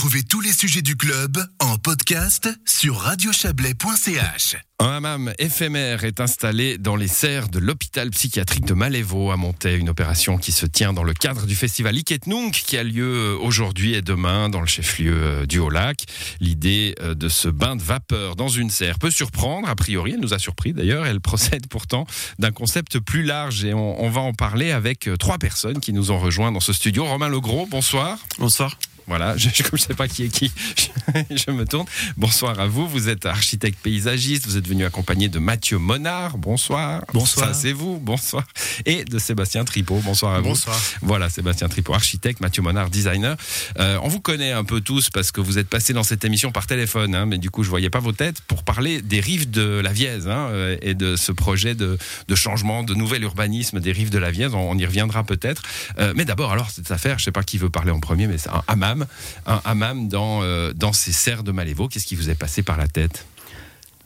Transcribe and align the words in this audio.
Retrouvez 0.00 0.22
tous 0.22 0.40
les 0.40 0.54
sujets 0.54 0.80
du 0.80 0.96
club 0.96 1.36
en 1.58 1.76
podcast 1.76 2.48
sur 2.64 2.96
radiochablais.ch. 2.96 4.56
Un 4.78 4.92
hammam 4.92 5.34
éphémère 5.38 6.04
est 6.04 6.20
installé 6.20 6.78
dans 6.78 6.96
les 6.96 7.06
serres 7.06 7.50
de 7.50 7.58
l'hôpital 7.58 8.08
psychiatrique 8.08 8.64
de 8.64 8.72
Malévo 8.72 9.30
à 9.30 9.36
Montaix, 9.36 9.76
une 9.76 9.90
opération 9.90 10.38
qui 10.38 10.52
se 10.52 10.64
tient 10.64 10.94
dans 10.94 11.02
le 11.02 11.12
cadre 11.12 11.44
du 11.44 11.54
festival 11.54 11.94
Iketnunk 11.96 12.52
qui 12.52 12.78
a 12.78 12.82
lieu 12.82 13.36
aujourd'hui 13.42 13.92
et 13.92 14.00
demain 14.00 14.48
dans 14.48 14.62
le 14.62 14.66
chef-lieu 14.66 15.12
euh, 15.14 15.44
du 15.44 15.58
Haut-Lac. 15.58 16.06
L'idée 16.40 16.94
euh, 17.02 17.14
de 17.14 17.28
ce 17.28 17.48
bain 17.48 17.76
de 17.76 17.82
vapeur 17.82 18.36
dans 18.36 18.48
une 18.48 18.70
serre 18.70 18.98
peut 18.98 19.10
surprendre, 19.10 19.68
a 19.68 19.76
priori, 19.76 20.12
elle 20.14 20.20
nous 20.20 20.32
a 20.32 20.38
surpris 20.38 20.72
d'ailleurs, 20.72 21.04
elle 21.04 21.20
procède 21.20 21.66
pourtant 21.66 22.06
d'un 22.38 22.52
concept 22.52 23.00
plus 23.00 23.22
large 23.22 23.66
et 23.66 23.74
on, 23.74 24.02
on 24.02 24.08
va 24.08 24.22
en 24.22 24.32
parler 24.32 24.70
avec 24.72 25.08
euh, 25.08 25.18
trois 25.18 25.36
personnes 25.36 25.80
qui 25.80 25.92
nous 25.92 26.10
ont 26.10 26.18
rejoints 26.18 26.52
dans 26.52 26.60
ce 26.60 26.72
studio. 26.72 27.04
Romain 27.04 27.28
Legros, 27.28 27.66
bonsoir. 27.70 28.16
Bonsoir. 28.38 28.78
Voilà, 29.10 29.36
je, 29.36 29.48
je, 29.52 29.64
je 29.72 29.76
sais 29.76 29.94
pas 29.94 30.06
qui 30.06 30.22
est 30.22 30.28
qui, 30.28 30.52
je, 31.30 31.50
me 31.50 31.64
tourne. 31.64 31.86
Bonsoir 32.16 32.60
à 32.60 32.68
vous, 32.68 32.86
vous 32.86 33.08
êtes 33.08 33.26
architecte 33.26 33.80
paysagiste, 33.82 34.46
vous 34.46 34.56
êtes 34.56 34.68
venu 34.68 34.84
accompagné 34.84 35.28
de 35.28 35.40
Mathieu 35.40 35.78
Monard, 35.78 36.38
bonsoir. 36.38 37.02
Bonsoir. 37.12 37.52
C'est 37.52 37.72
vous, 37.72 37.98
bonsoir. 37.98 38.44
Et 38.86 39.04
de 39.04 39.18
Sébastien 39.18 39.64
Tripot, 39.64 40.00
bonsoir 40.04 40.34
à 40.34 40.40
vous. 40.40 40.50
Bonsoir. 40.50 40.80
Voilà, 41.02 41.28
Sébastien 41.28 41.68
Tripot, 41.68 41.92
architecte, 41.92 42.40
Mathieu 42.40 42.62
Monard, 42.62 42.88
designer. 42.88 43.36
Euh, 43.80 43.98
on 44.04 44.06
vous 44.06 44.20
connaît 44.20 44.52
un 44.52 44.62
peu 44.62 44.80
tous 44.80 45.10
parce 45.10 45.32
que 45.32 45.40
vous 45.40 45.58
êtes 45.58 45.68
passé 45.68 45.92
dans 45.92 46.04
cette 46.04 46.24
émission 46.24 46.52
par 46.52 46.68
téléphone, 46.68 47.16
hein, 47.16 47.26
mais 47.26 47.38
du 47.38 47.50
coup 47.50 47.64
je 47.64 47.68
voyais 47.68 47.90
pas 47.90 47.98
vos 47.98 48.12
têtes 48.12 48.42
pour 48.42 48.62
parler 48.62 49.02
des 49.02 49.18
rives 49.18 49.50
de 49.50 49.80
la 49.80 49.92
Vièze 49.92 50.28
hein, 50.28 50.50
euh, 50.50 50.76
et 50.82 50.94
de 50.94 51.16
ce 51.16 51.32
projet 51.32 51.74
de, 51.74 51.98
de, 52.28 52.34
changement, 52.36 52.84
de 52.84 52.94
nouvel 52.94 53.24
urbanisme 53.24 53.80
des 53.80 53.90
rives 53.90 54.10
de 54.10 54.18
la 54.18 54.30
Vièze. 54.30 54.54
On, 54.54 54.70
on 54.70 54.78
y 54.78 54.86
reviendra 54.86 55.24
peut-être. 55.24 55.62
Euh, 55.98 56.12
mais 56.14 56.24
d'abord, 56.24 56.52
alors 56.52 56.70
cette 56.70 56.92
affaire, 56.92 57.18
je 57.18 57.24
sais 57.24 57.32
pas 57.32 57.42
qui 57.42 57.58
veut 57.58 57.70
parler 57.70 57.90
en 57.90 57.98
premier, 57.98 58.28
mais 58.28 58.38
c'est 58.38 58.50
un 58.50 58.62
hammam 58.68 58.99
un 59.46 59.60
hammam 59.64 60.08
dans, 60.08 60.42
euh, 60.42 60.72
dans 60.74 60.92
ces 60.92 61.12
serres 61.12 61.42
de 61.42 61.52
Malévo. 61.52 61.88
Qu'est-ce 61.88 62.06
qui 62.06 62.16
vous 62.16 62.30
est 62.30 62.34
passé 62.34 62.62
par 62.62 62.76
la 62.76 62.88
tête? 62.88 63.26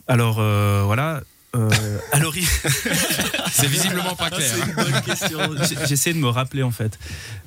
Alors 0.08 0.36
euh, 0.38 0.82
voilà. 0.84 1.22
Euh, 1.56 1.70
à 2.12 2.18
l'origine, 2.18 2.48
C'est 3.52 3.68
visiblement 3.68 4.16
pas 4.16 4.28
clair. 4.28 4.42
c'est 4.42 4.60
hein. 4.60 4.66
une 4.66 4.74
bonne 4.74 5.02
question. 5.02 5.38
J'ai- 5.68 5.86
J'essaie 5.86 6.12
de 6.12 6.18
me 6.18 6.28
rappeler 6.28 6.64
en 6.64 6.72
fait. 6.72 6.98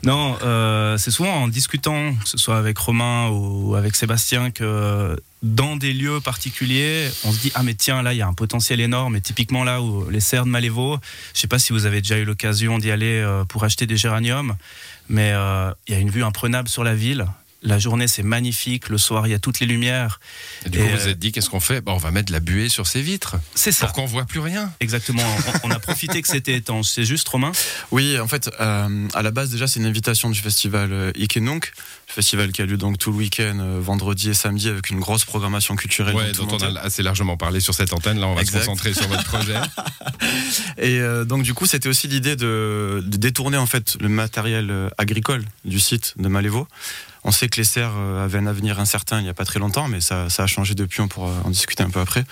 Non, 0.03 0.37
euh, 0.43 0.97
c'est 0.97 1.11
souvent 1.11 1.33
en 1.43 1.47
discutant, 1.49 2.13
que 2.15 2.29
ce 2.29 2.37
soit 2.37 2.57
avec 2.57 2.77
Romain 2.77 3.27
ou 3.29 3.75
avec 3.75 3.95
Sébastien, 3.97 4.49
que 4.51 5.19
dans 5.43 5.75
des 5.75 5.91
lieux 5.91 6.21
particuliers, 6.21 7.09
on 7.25 7.33
se 7.33 7.39
dit 7.41 7.51
ah 7.53 7.63
mais 7.63 7.73
tiens 7.73 8.01
là 8.01 8.13
il 8.13 8.17
y 8.17 8.21
a 8.21 8.27
un 8.27 8.33
potentiel 8.33 8.79
énorme. 8.79 9.17
Et 9.17 9.21
typiquement 9.21 9.65
là 9.65 9.81
où 9.81 10.09
les 10.09 10.21
serres 10.21 10.45
de 10.45 10.49
Malévo, 10.51 10.97
je 11.33 11.41
sais 11.41 11.47
pas 11.47 11.59
si 11.59 11.73
vous 11.73 11.85
avez 11.85 12.01
déjà 12.01 12.17
eu 12.17 12.23
l'occasion 12.23 12.77
d'y 12.79 12.91
aller 12.91 13.23
pour 13.49 13.65
acheter 13.65 13.87
des 13.87 13.97
géraniums, 13.97 14.55
mais 15.09 15.31
euh, 15.33 15.69
il 15.89 15.93
y 15.93 15.97
a 15.97 15.99
une 15.99 16.09
vue 16.11 16.23
imprenable 16.23 16.69
sur 16.69 16.85
la 16.85 16.95
ville. 16.95 17.27
La 17.63 17.79
journée 17.79 18.07
c'est 18.07 18.23
magnifique, 18.23 18.89
le 18.89 18.97
soir 18.97 19.25
il 19.27 19.31
y 19.31 19.33
a 19.33 19.39
toutes 19.39 19.59
les 19.59 19.65
lumières. 19.65 20.19
Et 20.65 20.69
du 20.69 20.77
coup, 20.77 20.83
Et, 20.83 20.87
vous 20.89 20.97
vous 20.97 21.07
euh, 21.07 21.11
êtes 21.11 21.19
dit, 21.19 21.31
qu'est-ce 21.31 21.49
qu'on 21.49 21.59
fait? 21.59 21.81
Bah, 21.81 21.91
On 21.95 21.97
va 21.97 22.11
mettre 22.11 22.27
de 22.27 22.33
la 22.33 22.39
buée 22.39 22.69
sur 22.69 22.85
ces 22.85 23.01
vitres 23.01 23.35
C'est 23.55 23.71
ça. 23.71 23.87
pour 23.87 23.95
qu'on 23.95 24.05
voit 24.05 24.25
plus 24.25 24.39
rien. 24.39 24.71
Exactement. 24.79 25.23
On, 25.63 25.69
on 25.69 25.71
a 25.71 25.79
profité 25.79 26.21
que 26.21 26.27
c'était 26.27 26.55
étanche. 26.55 26.87
C'est 26.87 27.03
juste 27.05 27.27
Romain? 27.29 27.51
Oui, 27.91 28.19
en 28.19 28.27
fait, 28.27 28.49
euh, 28.59 29.07
à 29.13 29.21
la 29.23 29.31
base, 29.31 29.49
déjà, 29.49 29.67
c'est 29.67 29.79
une 29.79 29.85
invitation 29.87 30.29
du 30.29 30.39
festival 30.39 30.91
euh, 30.93 31.11
Ikenunk, 31.15 31.71
le 32.09 32.13
festival 32.13 32.51
qui 32.51 32.61
a 32.61 32.65
lieu 32.65 32.77
donc 32.77 32.97
tout 32.99 33.11
le 33.11 33.17
week-end, 33.17 33.57
euh, 33.59 33.79
vendredi 33.81 34.29
et 34.29 34.33
samedi, 34.33 34.69
avec 34.69 34.89
une 34.91 34.99
grosse 34.99 35.25
programmation 35.25 35.75
culturelle. 35.75 36.15
Ouais, 36.15 36.31
dont 36.33 36.47
on 36.51 36.59
a 36.61 36.79
assez 36.79 37.01
largement 37.03 37.37
parlé 37.37 37.59
sur 37.59 37.73
cette 37.73 37.91
antenne. 37.93 38.19
Là, 38.19 38.27
on 38.27 38.35
va 38.35 38.41
Exact. 38.41 38.61
se 38.61 38.65
concentrer 38.67 38.93
sur 38.93 39.07
votre 39.07 39.23
projet. 39.23 39.55
Et 40.77 40.99
euh, 40.99 41.25
donc, 41.25 41.43
du 41.43 41.53
coup, 41.53 41.65
c'était 41.65 41.89
aussi 41.89 42.07
l'idée 42.07 42.35
de, 42.35 43.03
de 43.05 43.17
détourner 43.17 43.57
en 43.57 43.65
fait 43.65 43.97
le 43.99 44.09
matériel 44.09 44.89
agricole 44.97 45.43
du 45.65 45.79
site 45.79 46.13
de 46.17 46.27
Malévo. 46.27 46.67
On 47.27 47.31
sait 47.31 47.49
que 47.49 47.57
les 47.57 47.65
serres 47.65 47.91
euh, 47.97 48.23
avaient 48.23 48.37
un 48.37 48.47
avenir 48.47 48.79
incertain 48.79 49.19
il 49.19 49.23
n'y 49.23 49.29
a 49.29 49.33
pas 49.33 49.43
très 49.43 49.59
longtemps, 49.59 49.89
mais 49.89 49.99
ça, 49.99 50.27
a 50.37 50.47
changé 50.47 50.75
depuis, 50.75 51.01
on 51.01 51.09
pourra 51.09 51.29
en 51.43 51.49
discuter 51.49 51.83
un 51.83 51.89
peu 51.89 51.99
après. 51.99 52.23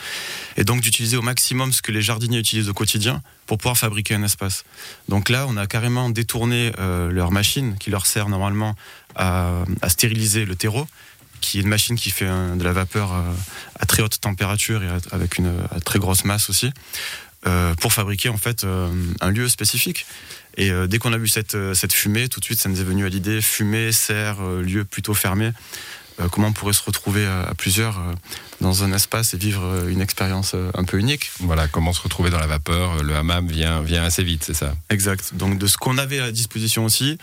Et 0.55 0.63
donc 0.63 0.79
d'utiliser 0.79 1.17
au 1.17 1.21
maximum 1.21 1.73
ce 1.73 1.81
que 1.81 1.91
les 1.91 2.01
jardiniers 2.01 2.39
utilisent 2.39 2.69
au 2.69 2.73
quotidien 2.73 3.21
pour 3.45 3.57
pouvoir 3.57 3.77
fabriquer 3.77 4.15
un 4.15 4.23
espace. 4.23 4.63
Donc 5.09 5.27
là, 5.27 5.47
on 5.49 5.57
a 5.57 5.67
carrément 5.67 6.09
détourné 6.09 6.71
euh, 6.79 7.11
leur 7.11 7.31
machine 7.31 7.75
qui 7.77 7.89
leur 7.89 8.05
sert 8.05 8.29
normalement 8.29 8.73
à, 9.17 9.65
stériliser 9.89 10.45
le 10.45 10.55
terreau, 10.55 10.87
qui 11.41 11.57
est 11.57 11.61
une 11.61 11.67
machine 11.67 11.97
qui 11.97 12.09
fait 12.09 12.25
de 12.25 12.63
la 12.63 12.71
vapeur 12.71 13.13
à 13.77 13.85
très 13.85 14.01
haute 14.01 14.21
température 14.21 14.81
et 14.81 14.87
avec 15.11 15.37
une 15.37 15.53
très 15.83 15.99
grosse 15.99 16.23
masse 16.23 16.49
aussi, 16.49 16.71
euh, 17.47 17.75
pour 17.75 17.91
fabriquer 17.93 18.29
en 18.29 18.37
fait 18.37 18.65
un 19.21 19.29
lieu 19.29 19.47
spécifique. 19.49 20.05
Et 20.57 20.71
euh, 20.71 20.87
dès 20.87 20.99
qu'on 20.99 21.13
a 21.13 21.17
vu 21.17 21.27
cette, 21.27 21.55
euh, 21.55 21.73
cette 21.73 21.93
fumée, 21.93 22.29
tout 22.29 22.39
de 22.39 22.45
suite, 22.45 22.59
ça 22.59 22.69
nous 22.69 22.79
est 22.79 22.83
venu 22.85 23.05
à 23.05 23.09
l'idée 23.09 23.41
fumée, 23.41 23.91
serre, 23.91 24.37
euh, 24.41 24.61
lieu 24.61 24.85
plutôt 24.85 25.13
fermé. 25.13 25.51
Comment 26.31 26.47
on 26.47 26.53
pourrait 26.53 26.71
se 26.71 26.81
retrouver 26.81 27.25
à, 27.25 27.41
à 27.41 27.53
plusieurs 27.55 28.01
dans 28.61 28.85
un 28.85 28.93
espace 28.93 29.33
et 29.33 29.37
vivre 29.37 29.85
une 29.89 29.99
expérience 29.99 30.55
un 30.73 30.85
peu 30.85 30.97
unique? 30.97 31.29
voilà, 31.41 31.67
comment 31.67 31.91
se 31.91 32.01
retrouver 32.01 32.29
dans 32.29 32.39
la 32.39 32.47
vapeur. 32.47 33.03
Le 33.03 33.13
hammam 33.17 33.45
vient, 33.49 33.81
vient 33.81 34.01
assez 34.01 34.23
vite, 34.23 34.45
c'est 34.45 34.53
ça 34.53 34.77
Exact. 34.89 35.33
Donc 35.33 35.57
de 35.59 35.67
ce 35.67 35.75
qu'on 35.75 35.97
avait 35.97 36.21
à 36.21 36.31
disposition 36.31 36.85
aussi, 36.85 37.17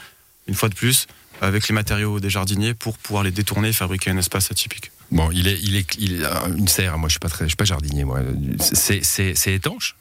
une 0.47 0.55
fois 0.55 0.69
de 0.69 0.75
plus, 0.75 1.07
avec 1.41 1.69
les 1.69 1.75
matériaux 1.75 2.21
des 2.21 2.29
jardiniers 2.29 2.75
pour 2.75 2.99
pouvoir 2.99 3.25
les 3.25 3.31
détourner 3.31 3.71
et 3.71 3.73
fabriquer 3.73 4.11
un 4.11 4.19
espace 4.19 4.51
atypique. 4.51 4.91
Bon, 5.11 5.31
il 5.31 5.49
est, 5.49 5.59
il 5.63 5.77
est, 5.77 5.87
il 5.99 6.29
une 6.57 6.69
serre. 6.69 6.99
Moi, 6.99 7.09
je 7.09 7.15
suis 7.15 7.19
pas 7.19 7.29
très, 7.29 7.45
je 7.47 7.49
suis 7.51 7.57
pas 7.57 7.65
jardinier. 7.65 8.05
Moi, 8.05 8.21
c'est, 8.61 9.03
c'est, 9.05 9.35
c'est 9.35 9.55
étanche. 9.55 9.97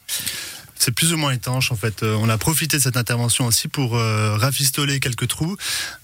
C'est 0.84 0.92
plus 0.92 1.14
ou 1.14 1.18
moins 1.18 1.32
étanche 1.32 1.72
en 1.72 1.76
fait. 1.76 2.02
Euh, 2.02 2.16
on 2.20 2.28
a 2.28 2.40
profité 2.40 2.78
de 2.78 2.82
cette 2.82 2.98
intervention 2.98 3.46
aussi 3.46 3.68
pour 3.68 3.96
euh, 3.96 4.36
rafistoler 4.36 5.00
quelques 5.00 5.28
trous. 5.28 5.56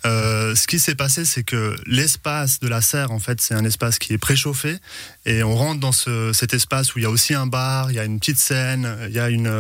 Euh, 0.05 0.53
ce 0.53 0.67
qui 0.67 0.77
s'est 0.77 0.93
passé, 0.93 1.25
c'est 1.25 1.41
que 1.41 1.75
l'espace 1.87 2.59
de 2.59 2.67
la 2.67 2.81
serre, 2.81 3.09
en 3.11 3.17
fait, 3.17 3.41
c'est 3.41 3.55
un 3.55 3.65
espace 3.65 3.97
qui 3.97 4.13
est 4.13 4.19
préchauffé 4.19 4.77
et 5.25 5.41
on 5.41 5.55
rentre 5.55 5.79
dans 5.79 5.91
ce- 5.91 6.31
cet 6.31 6.53
espace 6.53 6.93
où 6.93 6.99
il 6.99 7.01
y 7.01 7.05
a 7.05 7.09
aussi 7.09 7.33
un 7.33 7.47
bar, 7.47 7.89
il 7.91 7.95
y 7.95 7.99
a 7.99 8.03
une 8.03 8.19
petite 8.19 8.37
scène, 8.37 8.87
il 9.07 9.15
y 9.15 9.19
a 9.19 9.29
une, 9.29 9.51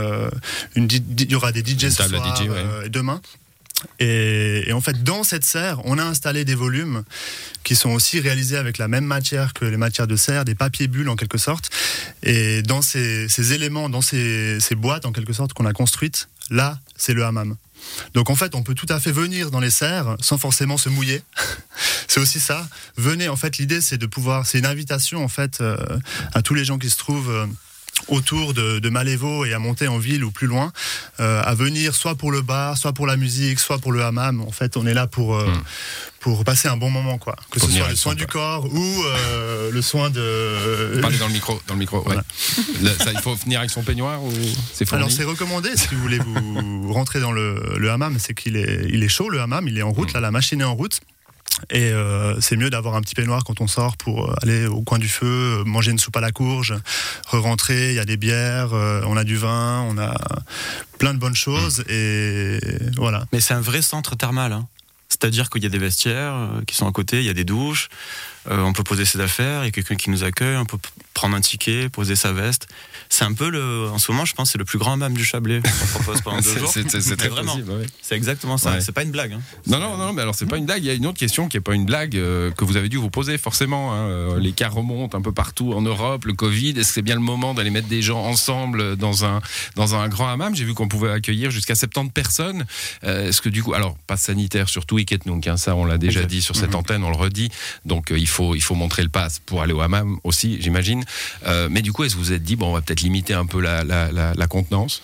il 0.75 1.31
y 1.31 1.35
aura 1.35 1.51
des 1.51 1.61
DJ 1.65 1.89
ce 1.89 2.03
soir 2.09 2.09
ouais. 2.49 2.89
demain. 2.89 3.19
Et, 3.99 4.71
en 4.73 4.81
fait, 4.81 5.03
dans 5.03 5.23
cette 5.23 5.45
serre, 5.45 5.81
on 5.85 5.97
a 5.97 6.03
installé 6.03 6.45
des 6.45 6.55
volumes 6.55 7.03
qui 7.63 7.75
sont 7.75 7.91
aussi 7.91 8.19
réalisés 8.19 8.57
avec 8.57 8.77
la 8.77 8.87
même 8.87 9.05
matière 9.05 9.53
que 9.53 9.65
les 9.65 9.77
matières 9.77 10.07
de 10.07 10.15
serre, 10.15 10.45
des 10.45 10.55
papiers 10.55 10.87
bulles 10.87 11.09
en 11.09 11.15
quelque 11.15 11.37
sorte. 11.37 11.69
Et 12.23 12.61
dans 12.63 12.81
ces, 12.81 13.53
éléments, 13.53 13.89
dans 13.89 14.01
ces, 14.01 14.59
ces 14.59 14.75
boîtes 14.75 15.05
en 15.05 15.11
quelque 15.11 15.33
sorte 15.33 15.53
qu'on 15.53 15.65
a 15.65 15.73
construites, 15.73 16.29
là, 16.49 16.79
c'est 16.95 17.13
le 17.13 17.23
hammam. 17.25 17.55
Donc 18.13 18.29
en 18.29 18.35
fait, 18.35 18.55
on 18.55 18.63
peut 18.63 18.73
tout 18.73 18.87
à 18.89 18.99
fait 18.99 19.11
venir 19.11 19.51
dans 19.51 19.59
les 19.59 19.69
serres 19.69 20.17
sans 20.19 20.37
forcément 20.37 20.77
se 20.77 20.89
mouiller. 20.89 21.21
c'est 22.07 22.19
aussi 22.19 22.39
ça. 22.39 22.67
Venez, 22.95 23.29
en 23.29 23.35
fait, 23.35 23.57
l'idée 23.57 23.81
c'est 23.81 23.97
de 23.97 24.07
pouvoir, 24.07 24.45
c'est 24.45 24.59
une 24.59 24.65
invitation 24.65 25.23
en 25.23 25.27
fait 25.27 25.61
euh, 25.61 25.77
à 26.33 26.41
tous 26.41 26.53
les 26.53 26.65
gens 26.65 26.77
qui 26.77 26.89
se 26.89 26.97
trouvent. 26.97 27.29
euh, 27.29 27.45
autour 28.07 28.53
de, 28.53 28.79
de 28.79 28.89
Malévo 28.89 29.43
et 29.45 29.53
à 29.53 29.59
monter 29.59 29.87
en 29.87 29.97
ville 29.97 30.23
ou 30.23 30.31
plus 30.31 30.47
loin, 30.47 30.71
euh, 31.19 31.41
à 31.43 31.53
venir 31.55 31.93
soit 31.95 32.15
pour 32.15 32.31
le 32.31 32.41
bar, 32.41 32.77
soit 32.77 32.93
pour 32.93 33.07
la 33.07 33.17
musique, 33.17 33.59
soit 33.59 33.79
pour 33.79 33.91
le 33.91 34.03
hammam. 34.03 34.41
En 34.41 34.51
fait, 34.51 34.77
on 34.77 34.85
est 34.87 34.93
là 34.93 35.07
pour, 35.07 35.35
euh, 35.35 35.47
Mm. 35.47 35.63
pour 36.19 36.43
passer 36.43 36.67
un 36.67 36.77
bon 36.77 36.89
moment, 36.89 37.17
quoi. 37.17 37.35
Que 37.51 37.59
ce 37.59 37.69
soit 37.69 37.89
le 37.89 37.95
soin 37.95 38.15
du 38.15 38.25
corps 38.27 38.65
ou 38.73 39.03
euh, 39.03 39.71
le 39.71 39.81
soin 39.81 40.09
de. 40.09 40.99
Parlez 41.01 41.17
dans 41.17 41.27
le 41.27 41.33
micro, 41.33 41.59
dans 41.67 41.73
le 41.73 41.79
micro. 41.79 42.07
ouais. 42.07 42.15
Ça, 42.99 43.11
il 43.13 43.19
faut 43.19 43.35
venir 43.35 43.59
avec 43.59 43.71
son 43.71 43.83
peignoir 43.83 44.23
ou 44.23 44.31
c'est 44.73 44.91
Alors 44.93 45.11
c'est 45.11 45.23
recommandé 45.23 45.69
si 45.75 45.87
vous 45.93 46.01
voulez 46.01 46.19
vous 46.19 46.93
rentrer 46.93 47.19
dans 47.19 47.31
le, 47.31 47.75
le 47.77 47.91
hammam, 47.91 48.17
c'est 48.19 48.33
qu'il 48.33 48.55
est, 48.57 48.85
il 48.89 49.03
est 49.03 49.09
chaud 49.09 49.29
le 49.29 49.41
hammam, 49.41 49.67
il 49.67 49.77
est 49.77 49.81
en 49.83 49.91
route, 49.91 50.11
Mm. 50.11 50.13
là 50.15 50.19
la 50.21 50.31
machine 50.31 50.61
est 50.61 50.65
en 50.65 50.75
route. 50.75 50.99
Et 51.71 51.91
euh, 51.91 52.39
c'est 52.39 52.55
mieux 52.55 52.69
d'avoir 52.69 52.95
un 52.95 53.01
petit 53.01 53.15
peignoir 53.15 53.43
quand 53.43 53.61
on 53.61 53.67
sort 53.67 53.97
pour 53.97 54.29
euh, 54.29 54.35
aller 54.41 54.67
au 54.67 54.81
coin 54.81 54.99
du 54.99 55.09
feu, 55.09 55.59
euh, 55.59 55.63
manger 55.65 55.91
une 55.91 55.99
soupe 55.99 56.15
à 56.15 56.21
la 56.21 56.31
courge, 56.31 56.75
re-rentrer, 57.27 57.89
il 57.89 57.95
y 57.95 57.99
a 57.99 58.05
des 58.05 58.17
bières, 58.17 58.73
on 58.73 59.17
a 59.17 59.23
du 59.23 59.37
vin, 59.37 59.81
on 59.89 59.97
a 59.97 60.15
plein 60.99 61.13
de 61.13 61.19
bonnes 61.19 61.35
choses 61.35 61.83
et 61.89 62.59
voilà. 62.95 63.25
Mais 63.33 63.39
c'est 63.39 63.53
un 63.53 63.61
vrai 63.61 63.81
centre 63.81 64.15
thermal. 64.15 64.53
hein. 64.53 64.67
C'est-à-dire 65.09 65.49
qu'il 65.49 65.63
y 65.63 65.65
a 65.65 65.69
des 65.69 65.77
vestiaires 65.77 66.35
qui 66.67 66.75
sont 66.75 66.87
à 66.87 66.91
côté, 66.91 67.19
il 67.19 67.25
y 67.25 67.29
a 67.29 67.33
des 67.33 67.45
douches, 67.45 67.87
euh, 68.49 68.61
on 68.61 68.73
peut 68.73 68.83
poser 68.83 69.05
ses 69.05 69.19
affaires, 69.19 69.63
il 69.63 69.65
y 69.65 69.69
a 69.69 69.71
quelqu'un 69.71 69.95
qui 69.95 70.09
nous 70.09 70.23
accueille, 70.23 70.57
on 70.57 70.65
peut 70.65 70.77
prendre 71.13 71.35
un 71.35 71.41
ticket, 71.41 71.89
poser 71.89 72.15
sa 72.15 72.31
veste. 72.31 72.67
C'est 73.09 73.23
un 73.23 73.33
peu 73.33 73.49
le, 73.49 73.87
en 73.89 73.97
ce 73.97 74.11
moment, 74.11 74.25
je 74.25 74.33
pense, 74.35 74.51
c'est 74.51 74.57
le 74.57 74.65
plus 74.65 74.77
grand 74.77 74.93
hammam 74.93 75.13
du 75.13 75.25
Chablais 75.25 75.61
qu'on 75.61 75.87
propose 75.99 76.21
pendant 76.21 76.37
deux 76.41 76.43
C'est, 76.43 76.59
jours. 76.59 76.69
c'est- 76.71 77.15
très 77.17 77.29
vraiment, 77.29 77.53
possible. 77.53 77.71
ouais. 77.71 77.85
C'est 78.01 78.15
exactement 78.15 78.57
ça. 78.57 78.73
Ouais. 78.73 78.81
C'est 78.81 78.91
pas 78.91 79.03
une 79.03 79.11
blague. 79.11 79.33
hein. 79.33 79.41
Non, 79.65 79.79
non, 79.79 79.97
non, 79.97 80.13
mais 80.13 80.21
alors 80.21 80.35
c'est 80.35 80.45
pas 80.45 80.57
une 80.57 80.65
blague. 80.65 80.83
Il 80.83 80.87
y 80.87 80.89
a 80.89 80.93
une 80.93 81.05
autre 81.07 81.17
question 81.17 81.47
qui 81.47 81.57
est 81.57 81.61
pas 81.61 81.73
une 81.73 81.85
blague 81.85 82.15
euh, 82.15 82.51
que 82.51 82.63
vous 82.65 82.77
avez 82.77 82.89
dû 82.89 82.97
vous 82.97 83.09
poser 83.09 83.37
forcément. 83.37 83.93
hein. 83.93 84.07
Euh, 84.09 84.39
Les 84.39 84.51
cas 84.51 84.69
remontent 84.69 85.17
un 85.17 85.21
peu 85.21 85.31
partout 85.31 85.73
en 85.73 85.81
Europe, 85.81 86.25
le 86.25 86.33
Covid. 86.33 86.69
Est-ce 86.71 86.89
que 86.89 86.93
c'est 86.95 87.01
bien 87.01 87.15
le 87.15 87.21
moment 87.21 87.53
d'aller 87.53 87.69
mettre 87.71 87.87
des 87.87 88.01
gens 88.01 88.19
ensemble 88.23 88.95
dans 88.97 89.25
un 89.25 89.41
dans 89.75 89.95
un 89.95 90.07
grand 90.09 90.27
hammam? 90.27 90.55
J'ai 90.55 90.65
vu 90.65 90.73
qu'on 90.73 90.87
pouvait 90.87 91.11
accueillir 91.11 91.49
jusqu'à 91.51 91.75
70 91.75 92.11
personnes. 92.11 92.65
Euh, 93.03 93.29
Est-ce 93.29 93.41
que 93.41 93.49
du 93.49 93.63
coup, 93.63 93.73
alors 93.73 93.95
pas 94.07 94.17
sanitaire 94.17 94.69
surtout 94.69 94.97
Iketnunk, 94.97 95.47
hein, 95.47 95.57
ça 95.57 95.75
on 95.75 95.85
l'a 95.85 95.97
déjà 95.97 96.23
dit 96.23 96.41
sur 96.41 96.55
cette 96.55 96.71
Mhm. 96.71 96.75
antenne, 96.75 97.03
on 97.03 97.09
le 97.09 97.15
redit. 97.17 97.49
Donc 97.85 98.13
il 98.15 98.27
faut 98.37 98.55
il 98.55 98.61
faut 98.61 98.75
montrer 98.75 99.03
le 99.03 99.09
pass 99.09 99.39
pour 99.39 99.61
aller 99.61 99.73
au 99.73 99.81
hammam 99.81 100.19
aussi, 100.23 100.61
j'imagine. 100.61 101.03
Euh, 101.45 101.67
mais 101.71 101.81
du 101.81 101.91
coup, 101.91 102.03
est-ce 102.03 102.13
que 102.15 102.19
vous 102.19 102.27
vous 102.27 102.33
êtes 102.33 102.43
dit 102.43 102.55
bon, 102.55 102.67
on 102.69 102.73
va 102.73 102.81
peut-être 102.81 103.01
limiter 103.01 103.33
un 103.33 103.45
peu 103.45 103.59
la 103.61 103.83
la, 103.83 104.11
la, 104.11 104.33
la 104.33 104.47
contenance? 104.47 105.01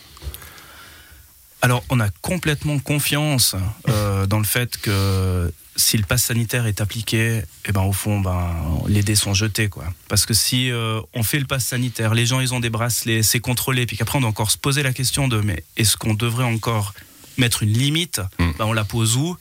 Alors, 1.61 1.81
on 1.89 1.99
a 2.01 2.09
complètement 2.21 2.77
confiance 2.77 3.55
euh, 3.87 4.27
dans 4.27 4.39
le 4.39 4.43
fait 4.43 4.75
que 4.77 5.49
si 5.77 5.97
le 5.97 6.03
pass 6.03 6.23
sanitaire 6.25 6.65
est 6.67 6.81
appliqué, 6.81 7.41
eh 7.65 7.71
ben, 7.71 7.83
au 7.83 7.93
fond, 7.93 8.19
ben, 8.19 8.51
les 8.87 9.01
dés 9.01 9.15
sont 9.15 9.33
jetés. 9.33 9.69
Quoi. 9.69 9.85
Parce 10.09 10.25
que 10.25 10.33
si 10.33 10.69
euh, 10.69 10.99
on 11.13 11.23
fait 11.23 11.39
le 11.39 11.45
pass 11.45 11.63
sanitaire, 11.63 12.13
les 12.13 12.25
gens 12.25 12.41
ils 12.41 12.53
ont 12.53 12.59
des 12.59 12.69
bracelets, 12.69 13.23
c'est 13.23 13.39
contrôlé, 13.39 13.85
puis 13.85 13.95
qu'après 13.95 14.17
on 14.17 14.21
doit 14.21 14.29
encore 14.29 14.51
se 14.51 14.57
poser 14.57 14.83
la 14.83 14.91
question 14.91 15.29
de 15.29 15.39
mais 15.39 15.63
est-ce 15.77 15.95
qu'on 15.95 16.13
devrait 16.13 16.43
encore 16.43 16.93
mettre 17.37 17.63
une 17.63 17.73
limite? 17.73 18.19
Mm. 18.39 18.51
Ben, 18.59 18.65
On 18.65 18.73
la 18.73 18.83
pose 18.83 19.15
où? 19.15 19.37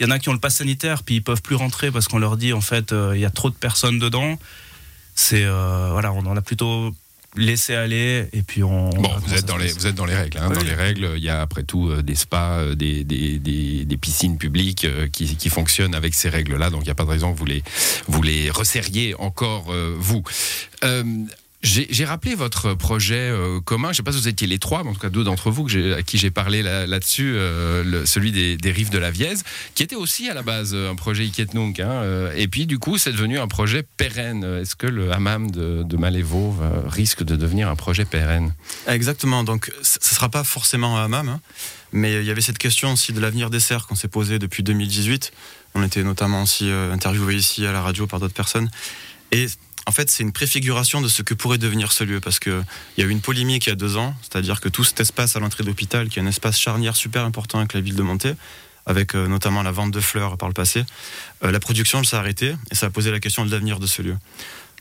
Il 0.00 0.06
y 0.06 0.06
en 0.06 0.10
a 0.10 0.18
qui 0.18 0.28
ont 0.28 0.32
le 0.32 0.40
pass 0.40 0.56
sanitaire, 0.56 1.02
puis 1.02 1.16
ils 1.16 1.22
peuvent 1.22 1.42
plus 1.42 1.56
rentrer 1.56 1.90
parce 1.90 2.08
qu'on 2.08 2.18
leur 2.18 2.36
dit 2.36 2.52
en 2.52 2.60
fait 2.60 2.92
euh, 2.92 3.12
il 3.14 3.20
y 3.20 3.24
a 3.24 3.30
trop 3.30 3.50
de 3.50 3.54
personnes 3.54 3.98
dedans. 3.98 4.38
C'est 5.14 5.44
euh, 5.44 5.90
voilà, 5.92 6.12
on 6.12 6.26
en 6.26 6.36
a 6.36 6.42
plutôt 6.42 6.92
laissé 7.36 7.74
aller 7.74 8.28
et 8.32 8.42
puis 8.42 8.62
on. 8.62 8.90
on 8.90 9.00
Bon, 9.00 9.10
vous 9.24 9.34
êtes 9.34 9.44
dans 9.44 9.56
les, 9.56 9.72
vous 9.72 9.86
êtes 9.86 9.94
dans 9.94 10.04
les 10.04 10.14
règles. 10.14 10.38
hein. 10.38 10.46
Oui. 10.50 10.54
Dans 10.56 10.62
les 10.62 10.74
règles, 10.74 11.10
il 11.16 11.22
y 11.22 11.28
a 11.28 11.40
après 11.40 11.62
tout 11.64 11.88
euh, 11.90 12.02
des 12.02 12.14
spas, 12.14 12.58
euh, 12.58 12.74
des, 12.74 13.04
des, 13.04 13.38
des, 13.38 13.84
des 13.84 13.96
piscines 13.96 14.38
publiques 14.38 14.84
euh, 14.84 15.08
qui, 15.08 15.36
qui 15.36 15.48
fonctionnent 15.48 15.94
avec 15.94 16.14
ces 16.14 16.28
règles-là. 16.28 16.70
Donc 16.70 16.82
il 16.82 16.86
n'y 16.86 16.90
a 16.90 16.94
pas 16.96 17.04
de 17.04 17.10
raison 17.10 17.32
que 17.32 17.38
vous 17.38 17.44
les, 17.46 17.62
vous 18.08 18.22
les 18.22 18.50
resserriez 18.50 19.14
encore, 19.16 19.66
euh, 19.72 19.94
vous. 19.98 20.22
J'ai 21.64 22.04
rappelé 22.04 22.34
votre 22.34 22.74
projet 22.74 23.30
euh, 23.30 23.58
commun. 23.58 23.88
Je 23.88 23.92
ne 23.92 23.96
sais 23.96 24.02
pas 24.02 24.12
si 24.12 24.18
vous 24.18 24.28
étiez 24.28 24.46
les 24.46 24.58
trois, 24.58 24.84
mais 24.84 24.90
en 24.90 24.92
tout 24.92 25.00
cas 25.00 25.08
deux 25.08 25.24
d'entre 25.24 25.50
vous 25.50 25.66
à 25.96 26.02
qui 26.02 26.18
j'ai 26.18 26.30
parlé 26.30 26.62
là- 26.62 26.86
là-dessus, 26.86 27.34
euh, 27.34 28.04
celui 28.04 28.32
des, 28.32 28.70
rives 28.70 28.90
de 28.90 28.98
la 28.98 29.10
Vièze, 29.10 29.44
qui 29.74 29.82
était 29.82 29.96
aussi 29.96 30.28
à 30.28 30.34
la 30.34 30.42
base 30.42 30.72
euh, 30.74 30.90
un 30.90 30.94
projet 30.94 31.24
Iketnunk. 31.24 31.80
Hein, 31.80 32.30
et 32.36 32.48
puis 32.48 32.66
du 32.66 32.78
coup, 32.78 32.98
c'est 32.98 33.12
devenu 33.12 33.38
un 33.38 33.48
projet 33.48 33.82
pérenne. 33.82 34.44
Est-ce 34.44 34.76
que 34.76 34.86
le 34.86 35.10
hammam 35.10 35.50
de, 35.50 35.82
de 35.82 35.96
Malévo 35.96 36.54
risque 36.86 37.22
de 37.24 37.34
devenir 37.34 37.70
un 37.70 37.76
projet 37.76 38.04
pérenne? 38.04 38.52
Exactement. 38.86 39.42
Donc, 39.42 39.72
ce 39.82 40.14
sera 40.14 40.28
pas 40.28 40.44
forcément 40.44 40.98
un 40.98 41.06
hammam, 41.06 41.30
hein, 41.30 41.40
mais 41.92 42.20
il 42.20 42.26
y 42.26 42.30
avait 42.30 42.42
cette 42.42 42.58
question 42.58 42.92
aussi 42.92 43.14
de 43.14 43.20
l'avenir 43.20 43.48
des 43.48 43.60
serres 43.60 43.86
qu'on 43.86 43.94
s'est 43.94 44.08
posée 44.08 44.38
depuis 44.38 44.62
2018. 44.62 45.32
On 45.74 45.82
était 45.82 46.04
notamment 46.04 46.42
aussi 46.42 46.70
interviewé 46.70 47.36
ici 47.36 47.64
à 47.66 47.72
la 47.72 47.80
radio 47.80 48.06
par 48.06 48.20
d'autres 48.20 48.34
personnes. 48.34 48.70
Et 49.32 49.46
en 49.86 49.92
fait, 49.92 50.10
c'est 50.10 50.22
une 50.22 50.32
préfiguration 50.32 51.00
de 51.00 51.08
ce 51.08 51.22
que 51.22 51.34
pourrait 51.34 51.58
devenir 51.58 51.92
ce 51.92 52.04
lieu, 52.04 52.20
parce 52.20 52.38
que 52.38 52.62
il 52.96 53.04
y 53.04 53.06
a 53.06 53.08
eu 53.08 53.10
une 53.10 53.20
polémique 53.20 53.66
il 53.66 53.70
y 53.70 53.72
a 53.72 53.76
deux 53.76 53.96
ans, 53.96 54.14
c'est-à-dire 54.22 54.60
que 54.60 54.68
tout 54.68 54.84
cet 54.84 55.00
espace 55.00 55.36
à 55.36 55.40
l'entrée 55.40 55.64
d'hôpital, 55.64 56.08
qui 56.08 56.18
est 56.18 56.22
un 56.22 56.26
espace 56.26 56.58
charnière 56.58 56.96
super 56.96 57.24
important 57.24 57.58
avec 57.58 57.74
la 57.74 57.80
ville 57.80 57.96
de 57.96 58.02
Monté, 58.02 58.34
avec 58.86 59.14
euh, 59.14 59.26
notamment 59.26 59.62
la 59.62 59.72
vente 59.72 59.90
de 59.90 60.00
fleurs 60.00 60.36
par 60.36 60.48
le 60.48 60.54
passé, 60.54 60.84
euh, 61.42 61.50
la 61.50 61.60
production 61.60 62.02
s'est 62.04 62.16
arrêtée 62.16 62.54
et 62.70 62.74
ça 62.74 62.86
a 62.86 62.90
posé 62.90 63.10
la 63.10 63.20
question 63.20 63.44
de 63.44 63.50
l'avenir 63.50 63.78
de 63.78 63.86
ce 63.86 64.02
lieu. 64.02 64.16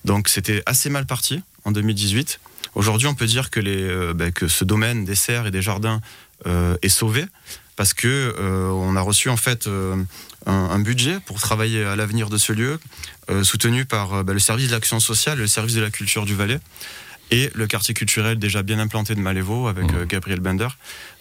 Donc 0.06 0.30
c'était 0.30 0.62
assez 0.66 0.90
mal 0.90 1.06
parti 1.06 1.42
en 1.64 1.72
2018. 1.72 2.40
Aujourd'hui, 2.76 3.08
on 3.08 3.16
peut 3.16 3.26
dire 3.26 3.50
que, 3.50 3.62
euh, 3.66 4.14
ben, 4.14 4.32
que 4.32 4.48
ce 4.48 4.64
domaine 4.66 5.06
des 5.06 5.16
serres 5.16 5.48
et 5.48 5.52
des 5.52 5.62
jardins 5.62 6.02
est 6.82 6.90
sauvé 6.90 7.26
parce 7.76 7.94
que 7.94 8.08
euh, 8.40 8.70
on 8.70 8.96
a 8.96 9.02
reçu 9.02 9.30
en 9.30 9.38
fait 9.38 9.68
euh, 9.68 9.96
un, 10.46 10.80
budget 10.80 11.20
pour 11.26 11.40
travailler 11.40 11.84
à 11.86 11.96
l'avenir 11.96 12.30
de 12.30 12.38
ce 12.38 12.54
lieu, 12.54 12.80
euh, 13.30 13.44
soutenu 13.44 13.86
par 13.86 14.14
euh, 14.14 14.24
ben, 14.24 14.34
le 14.34 14.40
service 14.40 14.68
de 14.68 14.74
l'action 14.74 15.00
sociale, 15.00 15.38
le 15.38 15.48
service 15.48 15.76
de 15.76 15.82
la 15.82 15.90
culture 15.90 16.26
du 16.26 16.36
Valais 16.36 16.60
et 17.34 17.50
le 17.54 17.68
quartier 17.68 17.94
culturel 17.94 18.38
déjà 18.40 18.62
bien 18.64 18.80
implanté 18.80 19.16
de 19.16 19.20
Malévo 19.20 19.68
avec 19.68 19.86
Mhm. 19.92 19.96
euh, 19.98 20.06
Gabriel 20.06 20.40
Bender. 20.40 20.68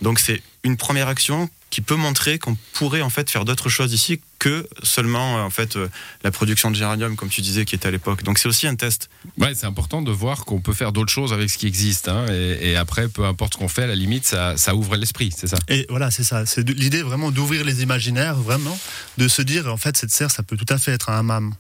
Donc 0.03 0.19
c'est 0.19 0.43
une 0.65 0.77
première 0.77 1.09
action 1.09 1.49
qui 1.71 1.81
peut 1.81 1.97
montrer 1.97 2.39
qu'on 2.39 2.57
pourrait 2.75 3.01
en 3.01 3.09
fait 3.09 3.31
faire 3.31 3.45
d'autres 3.47 3.71
choses 3.71 3.95
ici 3.95 4.21
que 4.39 4.69
seulement 4.83 5.39
euh, 5.39 5.43
en 5.43 5.49
fait 5.51 5.77
euh, 5.77 5.89
la 6.23 6.31
production 6.31 6.71
de 6.71 6.77
géranium 6.77 7.17
comme 7.17 7.31
tu 7.31 7.41
disais 7.41 7.65
qui 7.65 7.75
était 7.75 7.89
à 7.89 7.91
l'époque. 7.91 8.23
Donc 8.25 8.39
c'est 8.39 8.49
aussi 8.49 8.67
un 8.67 8.75
test. 8.77 9.09
Ouais, 9.39 9.55
c'est 9.55 9.65
important 9.67 10.03
de 10.03 10.11
voir 10.13 10.45
qu'on 10.45 10.61
peut 10.61 10.75
faire 10.75 10.93
d'autres 10.93 11.11
choses 11.13 11.33
avec 11.33 11.49
ce 11.49 11.57
qui 11.57 11.67
existe. 11.67 12.09
hein, 12.09 12.27
et, 12.31 12.73
et 12.73 12.77
après, 12.77 13.09
peu 13.09 13.25
importe 13.25 13.55
ce 13.55 13.59
qu'on 13.59 13.69
fait, 13.69 13.85
à 13.85 13.87
la 13.87 13.97
limite, 13.97 14.27
ça, 14.27 14.57
ça 14.59 14.75
ouvre 14.75 14.97
l'esprit, 14.97 15.33
c'est 15.35 15.47
ça. 15.47 15.57
Et 15.69 15.87
voilà, 15.89 16.11
c'est 16.11 16.25
ça. 16.25 16.45
C'est 16.45 16.69
l'idée 16.69 17.03
vraiment 17.03 17.31
d'ouvrir 17.31 17.65
les 17.65 17.83
imaginaires, 17.83 18.37
vraiment, 18.37 18.79
de 19.17 19.27
se 19.29 19.41
dire, 19.41 19.67
en 19.73 19.79
fait, 19.79 19.97
cette 19.97 20.11
serre, 20.13 20.31
ça 20.31 20.43
peut 20.43 20.57
tout 20.59 20.67
à 20.69 20.77
fait 20.79 20.93
être 20.93 21.09
un 21.09 21.19
hammam. 21.21 21.55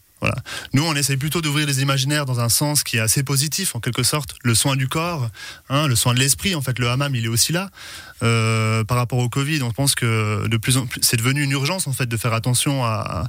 Nous, 0.72 0.84
on 0.84 0.94
essaye 0.94 1.16
plutôt 1.16 1.40
d'ouvrir 1.40 1.66
les 1.66 1.82
imaginaires 1.82 2.26
dans 2.26 2.40
un 2.40 2.48
sens 2.48 2.82
qui 2.82 2.96
est 2.96 3.00
assez 3.00 3.22
positif, 3.22 3.74
en 3.74 3.80
quelque 3.80 4.02
sorte. 4.02 4.34
Le 4.42 4.54
soin 4.54 4.76
du 4.76 4.88
corps, 4.88 5.28
hein, 5.68 5.86
le 5.86 5.96
soin 5.96 6.14
de 6.14 6.18
l'esprit, 6.18 6.54
en 6.54 6.62
fait, 6.62 6.78
le 6.78 6.88
hammam, 6.88 7.14
il 7.14 7.24
est 7.24 7.28
aussi 7.28 7.52
là. 7.52 7.70
Euh, 8.22 8.84
par 8.84 8.96
rapport 8.96 9.18
au 9.18 9.28
Covid, 9.28 9.62
on 9.62 9.72
pense 9.72 9.94
que 9.94 10.46
de 10.46 10.56
plus 10.56 10.76
en 10.76 10.86
plus, 10.86 11.00
c'est 11.02 11.16
devenu 11.16 11.42
une 11.42 11.50
urgence, 11.50 11.86
en 11.86 11.92
fait, 11.92 12.06
de 12.06 12.16
faire 12.16 12.34
attention 12.34 12.84
à, 12.84 13.26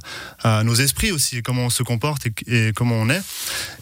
nos 0.62 0.74
esprits 0.74 1.10
aussi, 1.10 1.42
comment 1.42 1.66
on 1.66 1.70
se 1.70 1.82
comporte 1.82 2.26
et, 2.26 2.68
et 2.68 2.72
comment 2.72 2.96
on 2.96 3.10
est. 3.10 3.22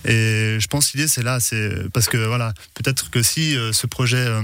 Et 0.05 0.59
je 0.59 0.67
pense 0.69 0.91
que 0.91 0.97
l'idée, 0.97 1.09
c'est 1.09 1.23
là, 1.23 1.41
c'est 1.41 1.91
parce 1.93 2.09
que, 2.09 2.17
voilà, 2.17 2.55
peut-être 2.75 3.11
que 3.11 3.23
si 3.23 3.56
euh, 3.56 3.73
ce 3.73 3.87
projet. 3.87 4.17
euh, 4.17 4.43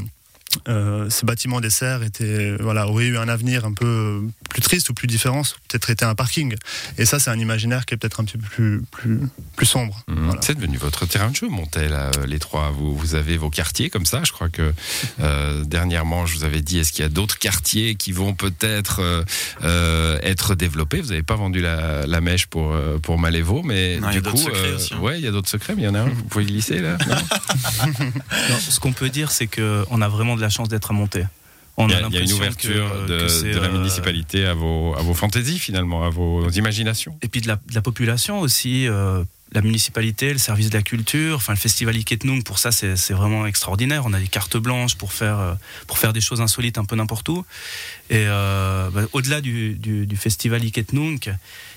euh, 0.69 1.09
ce 1.11 1.25
bâtiment 1.25 1.61
des 1.61 1.71
serres 1.71 2.03
était, 2.03 2.57
voilà, 2.61 2.89
aurait 2.89 3.07
eu 3.07 3.19
un 3.19 3.29
avenir 3.29 3.65
un 3.65 3.73
peu 3.73 4.23
plus 4.51 4.63
triste 4.63 4.91
ou 4.91 4.95
plus 4.95 5.07
différent, 5.07 5.43
peut-être 5.69 5.91
été 5.91 6.05
un 6.05 6.15
parking. 6.15 6.55
Et 6.97 7.05
ça, 7.05 7.19
c'est 7.19 7.31
un 7.31 7.39
imaginaire 7.39 7.87
qui 7.87 7.95
est 7.95 7.97
peut-être 7.97 8.21
un 8.21 8.25
petit 8.25 8.39
peu 8.39 8.47
plus, 8.49 8.83
plus, 8.91 9.21
plus 9.57 9.67
sombre. 9.67 10.03
Voilà. 10.09 10.41
C'est 10.43 10.55
devenu 10.55 10.77
votre 10.77 11.07
terrain 11.07 11.31
de 11.31 11.37
jeu, 11.37 11.49
Montel, 11.49 11.93
euh, 11.93 12.11
les 12.27 12.39
trois. 12.39 12.71
Vous, 12.71 12.97
vous 12.97 13.15
avez 13.15 13.37
vos 13.37 13.51
quartiers 13.51 13.91
comme 13.91 14.07
ça. 14.07 14.23
Je 14.25 14.33
crois 14.33 14.49
que 14.49 14.73
euh, 15.21 15.65
dernièrement, 15.65 16.27
je 16.27 16.37
vous 16.37 16.45
avais 16.45 16.61
dit, 16.61 16.79
est-ce 16.79 16.93
qu'il 16.93 17.03
y 17.03 17.07
a 17.07 17.09
d'autres 17.09 17.39
quartiers 17.39 17.95
qui 17.95 18.13
vont 18.13 18.35
peut-être 18.35 19.01
euh, 19.01 19.25
euh, 19.65 20.19
être 20.23 20.55
développés? 20.55 21.01
Vous 21.01 21.09
n'avez 21.09 21.23
pas 21.23 21.37
vendu 21.37 21.61
la, 21.61 22.07
la 22.07 22.21
mèche 22.21 22.47
pour, 22.47 22.75
pour 23.03 23.19
Malévo, 23.19 23.63
mais 23.63 23.99
Non, 24.01 24.11
du 24.11 24.19
a 24.19 24.21
coup, 24.23 24.37
aussi, 24.37 24.95
hein. 24.95 24.99
ouais, 25.01 25.19
il 25.19 25.25
y 25.25 25.29
a 25.29 25.31
d'autres 25.31 25.49
secrets, 25.49 25.75
mais 25.75 25.83
il 25.83 25.87
y 25.87 25.89
en 25.89 25.95
a 25.95 26.01
un. 26.01 26.09
Vous 26.09 26.25
pouvez 26.25 26.45
glisser 26.45 26.81
là 26.81 26.97
non 27.09 27.17
Non, 28.51 28.59
ce 28.59 28.81
qu'on 28.81 28.93
peut 28.93 29.09
dire, 29.09 29.31
c'est 29.31 29.47
qu'on 29.47 30.03
a 30.03 30.09
vraiment 30.09 30.37
de 30.37 30.41
la 30.41 30.48
chance 30.51 30.69
d'être 30.69 30.91
à 30.91 30.95
monter. 30.95 31.25
On 31.77 31.89
il, 31.89 31.93
y 31.93 31.95
a, 31.95 32.09
y 32.09 32.17
a 32.17 32.21
une 32.21 32.33
ouverture 32.33 32.91
que- 32.93 33.07
de, 33.07 33.21
que 33.23 33.29
c'est, 33.29 33.53
de 33.53 33.59
la 33.61 33.69
euh, 33.69 33.73
municipalité 33.73 34.47
à 34.47 34.55
vos, 34.55 34.95
à 34.97 35.03
vos 35.03 35.15
fantaisies 35.15 35.61
finalement, 35.61 36.05
à 36.05 36.09
vos 36.11 36.49
imaginations. 36.51 37.17
Et 37.23 37.29
puis 37.29 37.41
de 37.41 37.47
la, 37.49 37.55
de 37.57 37.75
la 37.75 37.83
population 37.83 38.41
aussi. 38.41 38.87
euh, 38.89 39.23
la 39.53 39.63
municipalité, 39.63 40.31
le 40.31 40.39
service 40.39 40.69
de 40.69 40.77
la 40.77 40.83
culture, 40.83 41.37
enfin 41.37 41.55
le 41.55 41.59
festival 41.59 41.97
Iketnung, 41.97 42.43
pour 42.45 42.59
ça 42.59 42.71
c'est 42.71 43.15
vraiment 43.15 43.47
extraordinaire. 43.47 44.03
On 44.05 44.13
a 44.13 44.21
des 44.21 44.27
cartes 44.27 44.59
blanches 44.59 44.97
pour 44.97 45.11
faire, 45.15 45.39
euh, 45.39 45.55
pour 45.87 45.97
faire 45.97 46.13
des 46.13 46.21
choses 46.21 46.43
insolites 46.43 46.77
un 46.77 46.85
peu 46.85 46.97
n'importe 46.97 47.27
où. 47.31 47.47
Et 48.11 48.27
euh, 48.29 48.91
bah, 48.91 49.05
au-delà 49.15 49.41
du, 49.41 49.73
du, 49.73 50.05
du 50.07 50.17
festival 50.17 50.61
Iketnung, 50.63 51.19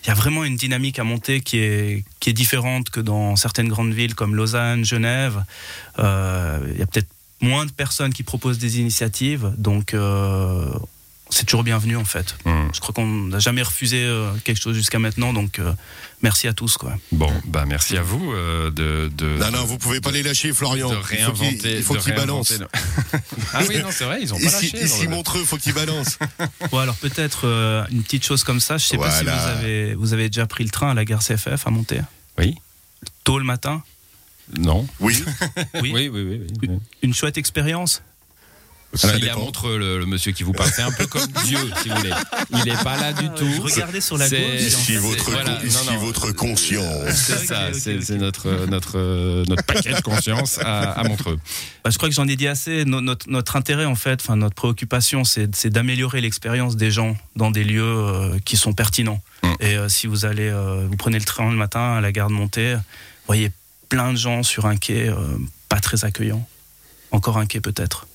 il 0.04 0.08
y 0.08 0.10
a 0.10 0.14
vraiment 0.14 0.44
une 0.44 0.58
dynamique 0.58 1.00
à 1.00 1.06
monter 1.06 1.40
qui 1.40 1.60
est, 1.60 2.04
qui 2.20 2.30
est 2.32 2.34
différente 2.34 2.90
que 2.90 3.00
dans 3.00 3.38
certaines 3.38 3.70
grandes 3.70 3.94
villes 3.94 4.16
comme 4.16 4.36
Lausanne, 4.36 4.84
Genève. 4.84 5.42
Euh, 6.00 6.60
Il 6.74 6.78
y 6.80 6.84
a 6.84 6.88
peut-être 6.88 7.08
moins 7.42 7.66
de 7.66 7.72
personnes 7.72 8.14
qui 8.14 8.24
proposent 8.24 8.60
des 8.60 8.80
initiatives, 8.80 9.52
donc 9.58 9.94
euh, 9.94 10.70
c'est 11.30 11.46
toujours 11.46 11.64
bienvenu 11.64 11.96
en 11.98 12.06
fait. 12.06 12.36
Mhm. 12.46 12.70
Je 12.74 12.80
crois 12.80 12.94
qu'on 12.94 13.06
n'a 13.08 13.40
jamais 13.40 13.62
refusé 13.64 14.04
euh, 14.04 14.32
quelque 14.44 14.60
chose 14.62 14.76
jusqu'à 14.76 15.00
maintenant, 15.00 15.34
donc 15.34 15.60
euh, 15.60 15.72
merci 16.22 16.48
à 16.48 16.54
tous. 16.54 16.78
Quoi. 16.78 16.94
Bon, 17.12 17.32
bah 17.48 17.66
merci 17.68 17.98
à 17.98 18.02
vous 18.04 18.32
euh, 18.32 18.70
de, 18.70 19.10
de, 19.16 19.38
Non, 19.40 19.50
non, 19.52 19.66
vous 19.66 19.78
pouvez 19.78 20.02
pas 20.02 20.12
les 20.12 20.24
lâcher, 20.24 20.54
Florian. 20.54 20.90
de 20.90 20.96
Il 20.96 21.02
réinventer. 21.02 21.78
Il 21.78 21.84
faut 21.84 21.96
de 21.96 22.02
qu'il 22.02 22.14
balance. 22.14 22.50
réinventer 22.50 22.76
le- 23.14 23.20
ah 23.54 23.62
oui, 23.68 23.80
non, 23.82 23.90
c'est 23.92 24.04
vrai, 24.06 24.20
ils 24.22 24.34
ont 24.34 24.38
pas 24.38 24.44
lâché. 24.52 24.68
ici 24.84 24.98
dans 24.98 25.04
le- 25.04 25.10
Montreux, 25.10 25.44
faut 25.44 25.58
qu'il 25.58 25.74
balance. 25.74 26.20
Bon, 26.72 26.78
alors 26.80 26.96
peut-être 26.96 27.48
euh, 27.48 27.84
une 27.92 28.04
petite 28.04 28.26
chose 28.26 28.44
comme 28.44 28.60
ça. 28.60 28.78
Je 28.78 28.86
sais 28.86 28.98
pas 28.98 29.10
si 29.12 29.24
vous 29.24 29.30
avez, 29.30 29.96
vous 29.96 30.14
avez 30.14 30.28
déjà 30.30 30.46
pris 30.46 30.64
le 30.64 30.70
train 30.70 30.92
à 30.92 30.94
la 30.94 31.06
gare 31.06 31.22
CFF 31.24 31.66
à 31.66 31.70
monter. 31.72 32.02
Oui. 32.38 32.56
Tôt 33.24 33.40
le 33.40 33.46
matin. 33.46 33.82
Non. 34.58 34.86
Oui. 35.00 35.24
Oui. 35.82 35.92
Oui, 35.94 36.10
oui, 36.10 36.22
oui. 36.24 36.48
oui. 36.64 36.70
Une 37.02 37.14
chouette 37.14 37.38
expérience. 37.38 38.02
Ça 38.94 39.16
il 39.16 39.22
dépend. 39.22 39.40
Montreux, 39.40 39.78
le, 39.80 40.00
le 40.00 40.06
monsieur 40.06 40.34
qui 40.34 40.44
vous 40.44 40.52
parle. 40.52 40.70
C'est 40.70 40.82
un 40.82 40.92
peu 40.92 41.08
comme 41.08 41.26
Dieu, 41.46 41.58
si 41.82 41.88
vous 41.88 41.96
voulez. 41.96 42.12
Il 42.52 42.58
n'est 42.66 42.84
pas 42.84 42.98
là 43.00 43.14
du 43.14 43.30
tout. 43.30 43.48
Je 43.50 43.62
regardais 43.62 44.02
sur 44.02 44.18
la 44.18 44.28
C'est- 44.28 44.42
gauche. 44.42 44.60
Ici 44.68 44.96
votre, 44.98 45.32
voilà, 45.32 45.52
con- 45.54 45.60
non, 45.62 45.66
ici 45.66 45.86
non. 45.94 45.98
votre 46.00 46.32
conscience. 46.34 47.14
C'est 47.16 47.46
ça, 47.46 47.70
c'est 47.72 48.18
notre, 48.18 48.66
notre, 48.66 49.46
notre 49.48 49.64
paquet 49.64 49.94
de 49.94 50.02
conscience 50.02 50.58
à, 50.60 50.92
à 50.92 51.04
Montreux. 51.08 51.40
Bah, 51.86 51.90
je 51.90 51.96
crois 51.96 52.10
que 52.10 52.16
j'en 52.16 52.28
ai 52.28 52.36
dit 52.36 52.50
assez. 52.50 52.84
No- 52.84 53.00
notre, 53.00 53.30
notre 53.30 53.56
intérêt, 53.56 53.86
en 53.86 53.96
fait, 53.96 54.20
enfin 54.22 54.36
notre 54.36 54.56
préoccupation, 54.56 55.24
c'est 55.24 55.68
d'améliorer 55.68 56.20
l'expérience 56.20 56.76
des 56.76 56.92
gens 56.92 57.16
dans 57.38 57.50
des 57.50 57.64
lieux 57.64 57.82
euh, 57.86 58.40
qui 58.44 58.58
sont 58.58 58.74
pertinents. 58.74 59.22
Mm. 59.44 59.48
Et 59.62 59.78
euh, 59.78 59.88
si 59.88 60.08
vous 60.08 60.26
allez, 60.26 60.50
euh, 60.50 60.86
vous 60.90 60.98
prenez 60.98 61.18
le 61.18 61.24
train 61.24 61.50
le 61.50 61.56
matin 61.56 61.94
à 61.94 62.02
la 62.02 62.12
gare 62.12 62.28
de 62.28 62.34
Montée, 62.34 62.74
vous 62.76 62.82
voyez 63.28 63.54
plein 63.92 64.14
de 64.14 64.18
gens 64.18 64.42
sur 64.42 64.68
un 64.68 64.78
quai 64.78 65.10
euh, 65.10 65.16
pas 65.68 65.82
très 65.82 66.06
accueillant. 66.06 66.48
Encore 67.12 67.38
un 67.38 67.46
quai 67.46 67.60
peut-être. 67.60 68.08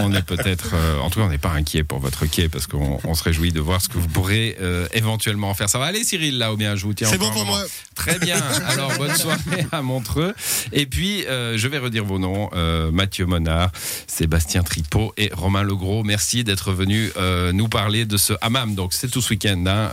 On 0.00 0.12
est 0.14 0.22
peut-être, 0.22 0.70
euh, 0.74 0.98
en 0.98 1.10
tout 1.10 1.20
cas, 1.20 1.26
on 1.26 1.30
n'est 1.30 1.38
pas 1.38 1.50
inquiet 1.50 1.84
pour 1.84 1.98
votre 1.98 2.26
quai 2.26 2.48
parce 2.48 2.66
qu'on 2.66 2.98
on 3.04 3.14
se 3.14 3.22
réjouit 3.22 3.52
de 3.52 3.60
voir 3.60 3.80
ce 3.80 3.88
que 3.88 3.98
vous 3.98 4.08
pourrez 4.08 4.56
euh, 4.60 4.86
éventuellement 4.92 5.50
en 5.50 5.54
faire. 5.54 5.68
Ça 5.68 5.78
va 5.78 5.86
aller, 5.86 6.04
Cyril, 6.04 6.38
là, 6.38 6.52
ou 6.52 6.56
bien 6.56 6.76
je 6.76 6.84
vous 6.84 6.94
tiens 6.94 7.08
C'est 7.08 7.16
encore 7.16 7.30
bon 7.30 7.40
pour 7.40 7.46
moi. 7.46 7.62
Très 7.94 8.18
bien. 8.18 8.36
Alors, 8.68 8.92
bonne 8.96 9.14
soirée 9.16 9.66
à 9.72 9.82
Montreux. 9.82 10.34
Et 10.72 10.86
puis, 10.86 11.26
euh, 11.26 11.58
je 11.58 11.68
vais 11.68 11.78
redire 11.78 12.04
vos 12.04 12.18
noms 12.18 12.50
Mathieu 12.92 13.26
Monard, 13.26 13.70
Sébastien 14.06 14.62
Tripot 14.62 15.12
et 15.16 15.30
Romain 15.32 15.62
Legros. 15.62 16.02
Merci 16.02 16.44
d'être 16.44 16.72
venus 16.72 17.12
nous 17.52 17.68
parler 17.68 18.04
de 18.04 18.16
ce 18.16 18.32
hammam. 18.40 18.74
Donc, 18.74 18.92
c'est 18.92 19.08
tout 19.08 19.20
ce 19.20 19.30
week-end 19.30 19.64
hein, 19.66 19.90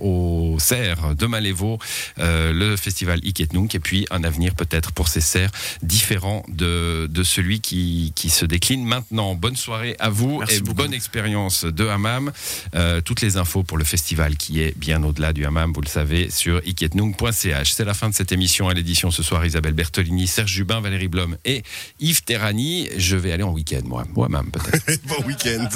au 0.00 0.56
Serre 0.58 1.14
de 1.14 1.26
Malévo, 1.26 1.78
le 2.16 2.76
festival 2.76 3.20
Iketnunk, 3.24 3.74
et 3.74 3.80
puis 3.80 4.06
un 4.10 4.24
avenir 4.24 4.54
peut-être 4.54 4.92
pour 4.92 5.08
ces 5.08 5.20
serres 5.20 5.50
différents 5.82 6.42
de 6.48 6.97
de, 6.98 7.06
de 7.06 7.22
celui 7.22 7.60
qui, 7.60 8.12
qui 8.14 8.30
se 8.30 8.44
décline 8.44 8.84
maintenant. 8.84 9.34
Bonne 9.34 9.56
soirée 9.56 9.96
à 9.98 10.08
vous 10.10 10.38
Merci 10.38 10.56
et 10.56 10.60
beaucoup. 10.60 10.74
bonne 10.74 10.94
expérience 10.94 11.64
de 11.64 11.86
hammam. 11.86 12.32
Euh, 12.74 13.00
toutes 13.00 13.20
les 13.20 13.36
infos 13.36 13.62
pour 13.62 13.78
le 13.78 13.84
festival 13.84 14.36
qui 14.36 14.60
est 14.62 14.76
bien 14.76 15.02
au-delà 15.04 15.32
du 15.32 15.44
hammam, 15.44 15.72
vous 15.72 15.80
le 15.80 15.88
savez, 15.88 16.30
sur 16.30 16.60
iketnung.ch. 16.66 17.72
C'est 17.72 17.84
la 17.84 17.94
fin 17.94 18.08
de 18.08 18.14
cette 18.14 18.32
émission 18.32 18.68
à 18.68 18.74
l'édition 18.74 19.10
ce 19.10 19.22
soir. 19.22 19.44
Isabelle 19.46 19.74
Bertolini, 19.74 20.26
Serge 20.26 20.52
Jubin, 20.52 20.80
Valérie 20.80 21.08
Blom 21.08 21.36
et 21.44 21.62
Yves 22.00 22.24
Terrani. 22.24 22.88
Je 22.96 23.16
vais 23.16 23.32
aller 23.32 23.42
en 23.42 23.52
week-end, 23.52 23.82
moi. 23.84 24.04
Hammam, 24.24 24.50
peut-être. 24.50 25.00
Bon 25.08 25.24
week-end. 25.26 25.68